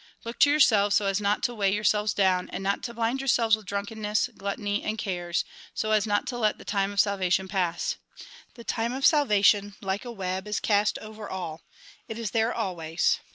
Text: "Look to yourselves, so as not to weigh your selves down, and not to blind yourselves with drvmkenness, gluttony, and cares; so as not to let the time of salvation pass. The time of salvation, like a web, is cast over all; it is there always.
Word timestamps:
"Look 0.25 0.39
to 0.39 0.49
yourselves, 0.49 0.95
so 0.95 1.05
as 1.05 1.21
not 1.21 1.43
to 1.43 1.53
weigh 1.53 1.71
your 1.71 1.83
selves 1.83 2.11
down, 2.15 2.49
and 2.49 2.63
not 2.63 2.81
to 2.85 2.93
blind 2.95 3.21
yourselves 3.21 3.55
with 3.55 3.67
drvmkenness, 3.67 4.35
gluttony, 4.35 4.81
and 4.83 4.97
cares; 4.97 5.45
so 5.75 5.91
as 5.91 6.07
not 6.07 6.25
to 6.29 6.39
let 6.39 6.57
the 6.57 6.65
time 6.65 6.91
of 6.91 6.99
salvation 6.99 7.47
pass. 7.47 7.97
The 8.55 8.63
time 8.63 8.93
of 8.93 9.05
salvation, 9.05 9.75
like 9.79 10.03
a 10.03 10.11
web, 10.11 10.47
is 10.47 10.59
cast 10.59 10.97
over 10.97 11.29
all; 11.29 11.61
it 12.07 12.17
is 12.17 12.31
there 12.31 12.51
always. 12.51 13.19